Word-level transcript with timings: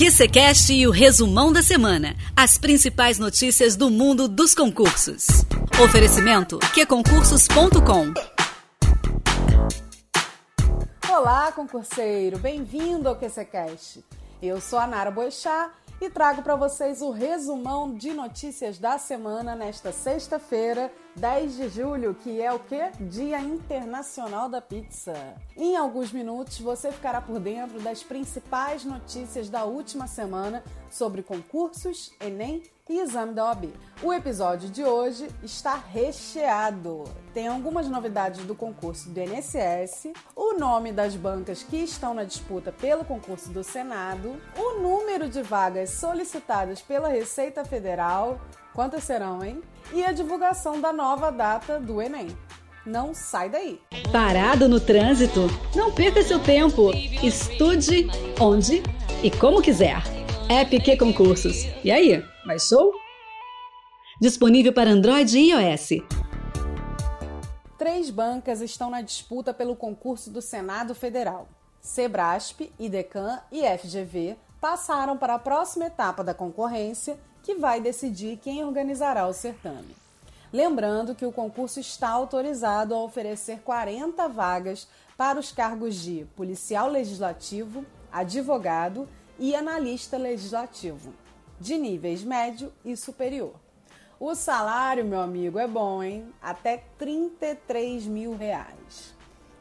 QCCast 0.00 0.72
e 0.72 0.86
o 0.86 0.90
resumão 0.90 1.52
da 1.52 1.62
semana. 1.62 2.16
As 2.34 2.56
principais 2.56 3.18
notícias 3.18 3.76
do 3.76 3.90
mundo 3.90 4.26
dos 4.26 4.54
concursos. 4.54 5.26
Oferecimento 5.78 6.58
qconcursos.com. 6.72 8.14
Olá, 11.06 11.52
concurseiro. 11.52 12.38
Bem-vindo 12.38 13.10
ao 13.10 13.16
QCCast. 13.16 14.02
Eu 14.40 14.58
sou 14.58 14.78
a 14.78 14.86
Nara 14.86 15.10
Boixá 15.10 15.70
e 16.00 16.08
trago 16.08 16.42
para 16.42 16.56
vocês 16.56 17.02
o 17.02 17.10
resumão 17.10 17.94
de 17.94 18.14
notícias 18.14 18.78
da 18.78 18.96
semana 18.96 19.54
nesta 19.54 19.92
sexta-feira, 19.92 20.90
10 21.16 21.56
de 21.56 21.68
julho, 21.68 22.14
que 22.14 22.40
é 22.40 22.50
o 22.50 22.58
que? 22.58 22.90
Dia 23.00 23.38
Internacional 23.38 24.48
da 24.48 24.62
Pizza. 24.62 25.12
Em 25.54 25.76
alguns 25.76 26.10
minutos 26.10 26.58
você 26.58 26.90
ficará 26.90 27.20
por 27.20 27.38
dentro 27.38 27.78
das 27.80 28.02
principais 28.02 28.82
notícias 28.82 29.50
da 29.50 29.64
última 29.64 30.06
semana 30.06 30.64
sobre 30.90 31.22
concursos, 31.22 32.12
Enem 32.20 32.62
e 32.88 32.98
exame 32.98 33.32
da 33.32 33.44
OAB. 33.46 33.72
O 34.02 34.12
episódio 34.12 34.68
de 34.68 34.84
hoje 34.84 35.28
está 35.42 35.76
recheado. 35.76 37.04
Tem 37.32 37.46
algumas 37.46 37.88
novidades 37.88 38.44
do 38.44 38.54
concurso 38.54 39.08
do 39.10 39.20
INSS, 39.20 40.12
o 40.34 40.58
nome 40.58 40.90
das 40.92 41.14
bancas 41.14 41.62
que 41.62 41.76
estão 41.76 42.12
na 42.12 42.24
disputa 42.24 42.72
pelo 42.72 43.04
concurso 43.04 43.50
do 43.50 43.62
Senado, 43.62 44.36
o 44.56 44.80
número 44.80 45.28
de 45.28 45.40
vagas 45.40 45.90
solicitadas 45.90 46.82
pela 46.82 47.08
Receita 47.08 47.64
Federal, 47.64 48.40
quantas 48.74 49.04
serão, 49.04 49.44
hein? 49.44 49.62
E 49.92 50.04
a 50.04 50.12
divulgação 50.12 50.80
da 50.80 50.92
nova 50.92 51.30
data 51.30 51.78
do 51.78 52.02
Enem. 52.02 52.36
Não 52.84 53.14
sai 53.14 53.48
daí. 53.48 53.80
Parado 54.10 54.68
no 54.68 54.80
trânsito? 54.80 55.48
Não 55.76 55.92
perca 55.92 56.22
seu 56.22 56.40
tempo. 56.40 56.90
Estude 57.22 58.08
onde 58.40 58.82
e 59.22 59.30
como 59.30 59.60
quiser. 59.60 60.02
App 60.52 60.96
Concursos. 60.96 61.64
E 61.84 61.92
aí? 61.92 62.24
Show? 62.58 62.92
Disponível 64.20 64.72
para 64.72 64.90
Android 64.90 65.38
e 65.38 65.52
iOS. 65.52 66.02
Três 67.78 68.10
bancas 68.10 68.60
estão 68.60 68.90
na 68.90 69.00
disputa 69.00 69.54
pelo 69.54 69.76
concurso 69.76 70.28
do 70.28 70.42
Senado 70.42 70.92
Federal. 70.92 71.46
Sebrasp, 71.80 72.62
IDECAN 72.80 73.38
e 73.52 73.62
FGV 73.78 74.36
passaram 74.60 75.16
para 75.16 75.36
a 75.36 75.38
próxima 75.38 75.86
etapa 75.86 76.24
da 76.24 76.34
concorrência, 76.34 77.16
que 77.44 77.54
vai 77.54 77.80
decidir 77.80 78.36
quem 78.42 78.64
organizará 78.64 79.28
o 79.28 79.32
certame. 79.32 79.94
Lembrando 80.52 81.14
que 81.14 81.24
o 81.24 81.30
concurso 81.30 81.78
está 81.78 82.08
autorizado 82.08 82.92
a 82.92 83.00
oferecer 83.00 83.60
40 83.60 84.26
vagas 84.26 84.88
para 85.16 85.38
os 85.38 85.52
cargos 85.52 85.94
de 86.02 86.26
policial 86.34 86.88
legislativo, 86.90 87.84
advogado 88.10 89.08
e 89.40 89.56
analista 89.56 90.18
legislativo, 90.18 91.14
de 91.58 91.78
níveis 91.78 92.22
médio 92.22 92.70
e 92.84 92.94
superior. 92.94 93.54
O 94.20 94.34
salário, 94.34 95.02
meu 95.02 95.20
amigo, 95.20 95.58
é 95.58 95.66
bom, 95.66 96.02
hein? 96.02 96.30
Até 96.42 96.84
33 96.98 98.06
mil 98.06 98.36
reais. 98.36 99.14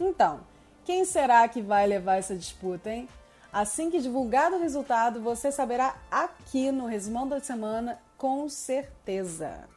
Então, 0.00 0.40
quem 0.82 1.04
será 1.04 1.46
que 1.46 1.60
vai 1.60 1.86
levar 1.86 2.16
essa 2.16 2.34
disputa, 2.34 2.90
hein? 2.90 3.06
Assim 3.52 3.90
que 3.90 4.00
divulgado 4.00 4.56
o 4.56 4.60
resultado, 4.60 5.20
você 5.20 5.52
saberá 5.52 5.96
aqui 6.10 6.72
no 6.72 6.86
Resumão 6.86 7.28
da 7.28 7.38
Semana, 7.38 8.00
com 8.16 8.48
certeza. 8.48 9.68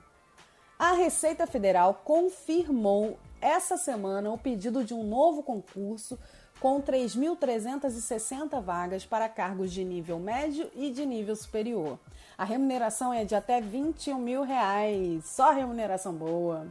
A 0.77 0.93
Receita 0.93 1.45
Federal 1.45 2.01
confirmou 2.05 3.19
essa 3.41 3.75
semana 3.75 4.31
o 4.31 4.37
pedido 4.37 4.83
de 4.83 4.93
um 4.93 5.03
novo 5.03 5.43
concurso 5.43 6.17
com 6.59 6.81
3.360 6.81 8.61
vagas 8.61 9.05
para 9.05 9.29
cargos 9.29 9.71
de 9.71 9.83
nível 9.85 10.19
médio 10.19 10.69
e 10.75 10.91
de 10.91 11.05
nível 11.05 11.35
superior. 11.35 11.97
A 12.37 12.43
remuneração 12.43 13.13
é 13.13 13.23
de 13.23 13.33
até 13.33 13.61
21 13.61 14.17
mil 14.17 14.43
reais, 14.43 15.25
só 15.25 15.51
remuneração 15.51 16.13
boa. 16.13 16.67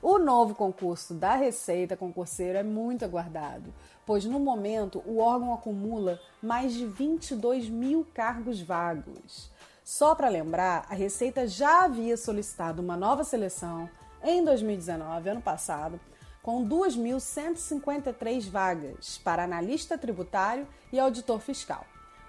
O 0.00 0.18
novo 0.18 0.54
concurso 0.54 1.14
da 1.14 1.34
Receita 1.34 1.96
Concurseiro 1.96 2.58
é 2.58 2.62
muito 2.62 3.04
aguardado, 3.04 3.72
pois 4.06 4.24
no 4.24 4.38
momento 4.38 5.02
o 5.06 5.18
órgão 5.18 5.52
acumula 5.52 6.20
mais 6.42 6.72
de 6.74 6.86
22 6.86 7.68
mil 7.68 8.06
cargos 8.12 8.60
vagos. 8.60 9.50
Só 9.82 10.14
para 10.14 10.28
lembrar, 10.28 10.86
a 10.88 10.94
Receita 10.94 11.46
já 11.46 11.84
havia 11.84 12.16
solicitado 12.16 12.80
uma 12.80 12.96
nova 12.96 13.24
seleção 13.24 13.88
em 14.22 14.44
2019, 14.44 15.28
ano 15.28 15.42
passado, 15.42 16.00
com 16.44 16.68
2.153 16.68 18.50
vagas 18.50 19.18
para 19.24 19.44
analista 19.44 19.96
tributário 19.96 20.68
e 20.92 21.00
auditor 21.00 21.40
fiscal. 21.40 21.86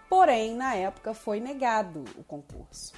Porém, 0.09 0.56
na 0.56 0.74
época 0.74 1.14
foi 1.14 1.42
negado 1.42 2.06
o 2.18 2.24
concurso. 2.24 2.94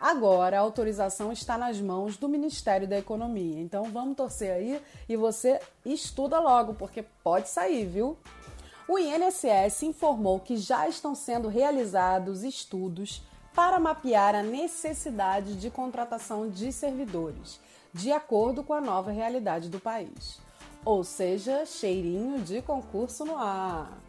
Agora 0.00 0.56
a 0.56 0.60
autorização 0.60 1.30
está 1.30 1.58
nas 1.58 1.78
mãos 1.82 2.16
do 2.16 2.30
Ministério 2.30 2.88
da 2.88 2.96
Economia. 2.96 3.60
Então 3.60 3.84
vamos 3.92 4.16
torcer 4.16 4.52
aí 4.52 4.80
e 5.06 5.16
você 5.16 5.60
estuda 5.84 6.40
logo, 6.40 6.72
porque 6.72 7.04
pode 7.22 7.50
sair, 7.50 7.84
viu? 7.84 8.16
O 8.88 8.98
INSS 8.98 9.82
informou 9.82 10.40
que 10.40 10.56
já 10.56 10.88
estão 10.88 11.14
sendo 11.14 11.48
realizados 11.48 12.42
estudos 12.42 13.22
para 13.54 13.78
mapear 13.78 14.34
a 14.34 14.42
necessidade 14.42 15.56
de 15.56 15.68
contratação 15.68 16.48
de 16.48 16.72
servidores, 16.72 17.60
de 17.92 18.10
acordo 18.10 18.64
com 18.64 18.72
a 18.72 18.80
nova 18.80 19.10
realidade 19.10 19.68
do 19.68 19.78
país 19.78 20.42
ou 20.84 21.02
seja, 21.02 21.64
cheirinho 21.64 22.40
de 22.40 22.60
concurso 22.62 23.24
no 23.24 23.36
ar. 23.36 24.04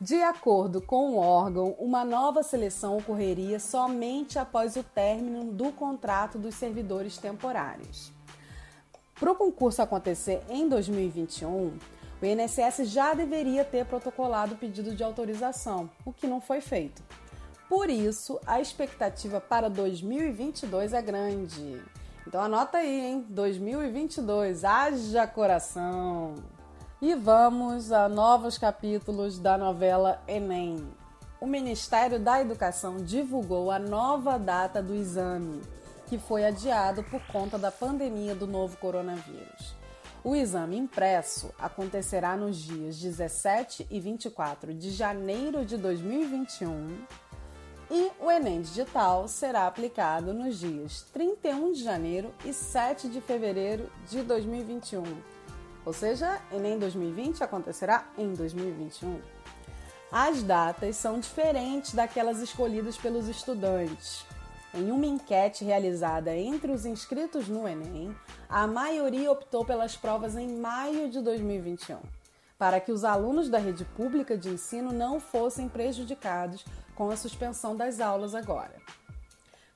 De 0.00 0.22
acordo 0.22 0.80
com 0.80 1.12
o 1.12 1.16
órgão, 1.16 1.74
uma 1.78 2.04
nova 2.04 2.42
seleção 2.42 2.98
ocorreria 2.98 3.58
somente 3.58 4.38
após 4.38 4.76
o 4.76 4.82
término 4.82 5.52
do 5.52 5.72
contrato 5.72 6.38
dos 6.38 6.54
servidores 6.54 7.16
temporários. 7.16 8.12
Para 9.18 9.32
o 9.32 9.34
concurso 9.34 9.80
acontecer 9.80 10.42
em 10.50 10.68
2021, 10.68 11.78
o 12.20 12.26
INSS 12.26 12.90
já 12.90 13.14
deveria 13.14 13.64
ter 13.64 13.86
protocolado 13.86 14.54
o 14.54 14.58
pedido 14.58 14.94
de 14.94 15.02
autorização, 15.02 15.88
o 16.04 16.12
que 16.12 16.26
não 16.26 16.40
foi 16.40 16.60
feito. 16.60 17.02
Por 17.68 17.88
isso, 17.88 18.38
a 18.46 18.60
expectativa 18.60 19.40
para 19.40 19.70
2022 19.70 20.92
é 20.92 21.00
grande. 21.00 21.82
Então 22.26 22.42
anota 22.42 22.78
aí, 22.78 23.06
hein? 23.06 23.26
2022, 23.28 24.64
haja 24.64 25.28
coração! 25.28 26.34
E 27.00 27.14
vamos 27.14 27.92
a 27.92 28.08
novos 28.08 28.58
capítulos 28.58 29.38
da 29.38 29.56
novela 29.56 30.20
Enem. 30.26 30.88
O 31.40 31.46
Ministério 31.46 32.18
da 32.18 32.40
Educação 32.40 32.96
divulgou 32.96 33.70
a 33.70 33.78
nova 33.78 34.38
data 34.38 34.82
do 34.82 34.92
exame, 34.92 35.62
que 36.06 36.18
foi 36.18 36.44
adiado 36.44 37.04
por 37.04 37.20
conta 37.28 37.56
da 37.56 37.70
pandemia 37.70 38.34
do 38.34 38.46
novo 38.46 38.76
coronavírus. 38.78 39.76
O 40.24 40.34
exame 40.34 40.76
impresso 40.76 41.54
acontecerá 41.56 42.36
nos 42.36 42.56
dias 42.56 42.98
17 42.98 43.86
e 43.88 44.00
24 44.00 44.74
de 44.74 44.90
janeiro 44.90 45.64
de 45.64 45.76
2021 45.76 47.04
e 47.90 48.10
o 48.20 48.30
Enem 48.30 48.62
Digital 48.62 49.28
será 49.28 49.66
aplicado 49.66 50.34
nos 50.34 50.58
dias 50.58 51.02
31 51.12 51.72
de 51.72 51.84
janeiro 51.84 52.34
e 52.44 52.52
7 52.52 53.08
de 53.08 53.20
fevereiro 53.20 53.90
de 54.08 54.22
2021. 54.22 55.04
Ou 55.84 55.92
seja, 55.92 56.40
Enem 56.52 56.78
2020 56.78 57.44
acontecerá 57.44 58.08
em 58.18 58.32
2021. 58.32 59.20
As 60.10 60.42
datas 60.42 60.96
são 60.96 61.20
diferentes 61.20 61.94
daquelas 61.94 62.40
escolhidas 62.40 62.96
pelos 62.96 63.28
estudantes. 63.28 64.24
Em 64.74 64.90
uma 64.90 65.06
enquete 65.06 65.64
realizada 65.64 66.36
entre 66.36 66.72
os 66.72 66.84
inscritos 66.84 67.48
no 67.48 67.68
Enem, 67.68 68.14
a 68.48 68.66
maioria 68.66 69.30
optou 69.30 69.64
pelas 69.64 69.96
provas 69.96 70.36
em 70.36 70.58
maio 70.58 71.08
de 71.08 71.20
2021 71.20 72.15
para 72.58 72.80
que 72.80 72.92
os 72.92 73.04
alunos 73.04 73.48
da 73.48 73.58
rede 73.58 73.84
pública 73.84 74.36
de 74.36 74.48
ensino 74.48 74.92
não 74.92 75.20
fossem 75.20 75.68
prejudicados 75.68 76.64
com 76.94 77.10
a 77.10 77.16
suspensão 77.16 77.76
das 77.76 78.00
aulas 78.00 78.34
agora. 78.34 78.74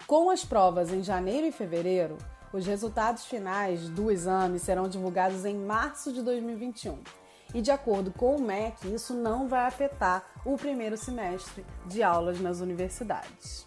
Com 0.07 0.31
as 0.31 0.45
provas 0.45 0.93
em 0.93 1.03
janeiro 1.03 1.47
e 1.47 1.53
fevereiro, 1.53 2.17
os 2.53 2.67
resultados 2.67 3.27
finais 3.27 3.89
do 3.89 4.11
exame 4.11 4.59
serão 4.59 4.89
divulgados 4.89 5.45
em 5.45 5.55
março 5.55 6.13
de 6.13 6.23
2021. 6.23 6.99
E 7.55 7.61
de 7.61 7.71
acordo 7.71 8.13
com 8.13 8.37
o 8.37 8.41
MEC, 8.41 8.95
isso 8.95 9.15
não 9.15 9.49
vai 9.49 9.67
afetar 9.67 10.25
o 10.45 10.57
primeiro 10.57 10.97
semestre 10.97 11.65
de 11.87 12.03
aulas 12.03 12.41
nas 12.41 12.61
universidades. 12.61 13.65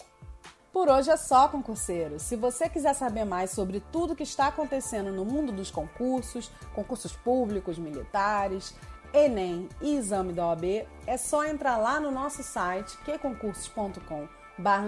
Por 0.71 0.89
hoje 0.89 1.11
é 1.11 1.17
só, 1.17 1.47
concurseiro. 1.47 2.19
Se 2.19 2.35
você 2.35 2.67
quiser 2.67 2.95
saber 2.95 3.25
mais 3.25 3.51
sobre 3.51 3.79
tudo 3.91 4.15
que 4.15 4.23
está 4.23 4.47
acontecendo 4.47 5.11
no 5.11 5.23
mundo 5.23 5.51
dos 5.51 5.69
concursos, 5.69 6.49
concursos 6.73 7.13
públicos, 7.13 7.77
militares, 7.77 8.73
Enem 9.13 9.69
e 9.79 9.95
exame 9.95 10.33
da 10.33 10.47
OAB, 10.47 10.87
é 11.05 11.17
só 11.17 11.45
entrar 11.45 11.77
lá 11.77 11.99
no 11.99 12.09
nosso 12.09 12.41
site 12.41 12.97
queconcursos.com 13.05 14.27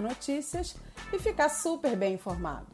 notícias 0.01 0.75
e 1.13 1.19
ficar 1.19 1.49
super 1.49 1.95
bem 1.95 2.15
informado. 2.15 2.65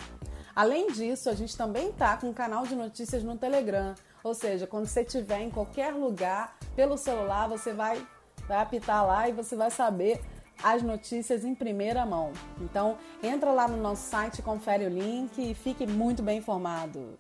Além 0.55 0.91
disso, 0.91 1.29
a 1.29 1.33
gente 1.33 1.57
também 1.57 1.91
tá 1.91 2.15
com 2.15 2.29
um 2.29 2.33
canal 2.33 2.65
de 2.65 2.73
notícias 2.73 3.21
no 3.21 3.37
Telegram, 3.37 3.93
ou 4.23 4.33
seja, 4.33 4.65
quando 4.65 4.85
você 4.85 5.01
estiver 5.01 5.41
em 5.41 5.49
qualquer 5.49 5.93
lugar 5.93 6.57
pelo 6.73 6.97
celular, 6.97 7.49
você 7.49 7.73
vai, 7.73 8.01
vai 8.47 8.59
apitar 8.59 9.05
lá 9.05 9.27
e 9.27 9.33
você 9.33 9.55
vai 9.55 9.69
saber 9.69 10.21
as 10.63 10.81
notícias 10.81 11.43
em 11.43 11.53
primeira 11.53 12.05
mão. 12.05 12.31
Então, 12.61 12.97
entra 13.21 13.51
lá 13.51 13.67
no 13.67 13.77
nosso 13.77 14.09
site, 14.09 14.41
confere 14.41 14.85
o 14.85 14.89
link 14.89 15.37
e 15.37 15.53
fique 15.53 15.85
muito 15.85 16.23
bem 16.23 16.37
informado. 16.37 17.17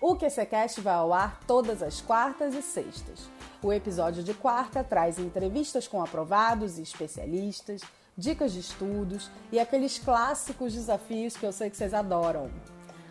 O 0.00 0.16
QCCast 0.16 0.80
vai 0.80 0.94
ao 0.94 1.12
ar 1.12 1.40
todas 1.46 1.82
as 1.82 2.00
quartas 2.00 2.54
e 2.54 2.62
sextas. 2.62 3.28
O 3.64 3.72
episódio 3.72 4.22
de 4.22 4.34
quarta 4.34 4.84
traz 4.84 5.18
entrevistas 5.18 5.88
com 5.88 6.02
aprovados 6.02 6.78
e 6.78 6.82
especialistas, 6.82 7.80
dicas 8.14 8.52
de 8.52 8.60
estudos 8.60 9.30
e 9.50 9.58
aqueles 9.58 9.98
clássicos 9.98 10.74
desafios 10.74 11.34
que 11.34 11.46
eu 11.46 11.50
sei 11.50 11.70
que 11.70 11.76
vocês 11.78 11.94
adoram. 11.94 12.50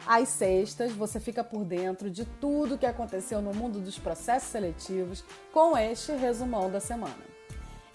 Às 0.05 0.29
sextas, 0.29 0.91
você 0.91 1.19
fica 1.19 1.43
por 1.43 1.65
dentro 1.65 2.07
de 2.07 2.23
tudo 2.39 2.77
que 2.77 2.85
aconteceu 2.85 3.41
no 3.41 3.51
mundo 3.51 3.79
dos 3.79 3.97
processos 3.97 4.49
seletivos 4.49 5.23
com 5.51 5.75
este 5.75 6.11
resumão 6.11 6.69
da 6.69 6.79
semana. 6.79 7.25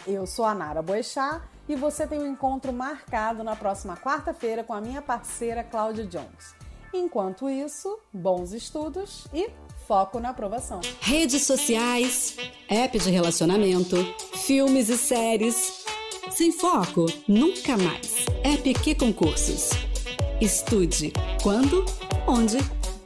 Eu 0.04 0.26
sou 0.26 0.44
a 0.44 0.52
Nara 0.52 0.82
Boechat 0.82 1.40
e 1.68 1.76
você 1.76 2.08
tem 2.08 2.18
um 2.18 2.26
encontro 2.26 2.72
marcado 2.72 3.44
na 3.44 3.54
próxima 3.54 3.96
quarta-feira 3.96 4.64
com 4.64 4.74
a 4.74 4.80
minha 4.80 5.00
parceira 5.00 5.62
Cláudia 5.62 6.06
Jones. 6.06 6.56
Enquanto 6.92 7.48
isso, 7.48 8.00
bons 8.12 8.52
estudos 8.52 9.28
e 9.32 9.48
foco 9.88 10.20
na 10.20 10.28
aprovação. 10.28 10.82
Redes 11.00 11.46
sociais, 11.46 12.36
app 12.68 12.98
de 12.98 13.10
relacionamento, 13.10 13.96
filmes 14.34 14.90
e 14.90 14.98
séries. 14.98 15.86
Sem 16.30 16.52
foco, 16.52 17.06
nunca 17.26 17.74
mais. 17.78 18.28
Que 18.84 18.94
concursos. 18.94 19.70
Estude 20.42 21.10
quando, 21.42 21.86
onde 22.26 22.58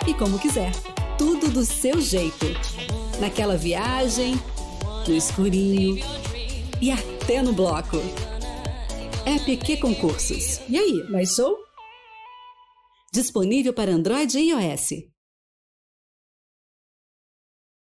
e 0.08 0.12
como 0.12 0.40
quiser. 0.40 0.72
Tudo 1.16 1.48
do 1.48 1.64
seu 1.64 2.00
jeito. 2.00 2.46
Naquela 3.20 3.56
viagem, 3.56 4.34
no 5.06 5.14
escurinho 5.14 6.04
e 6.80 6.90
até 6.90 7.40
no 7.42 7.52
bloco. 7.52 7.98
Que 9.64 9.76
concursos. 9.76 10.60
E 10.68 10.76
aí, 10.76 11.08
mais 11.10 11.36
show? 11.36 11.56
Disponível 13.12 13.72
para 13.72 13.92
Android 13.92 14.36
e 14.36 14.50
iOS. 14.50 15.11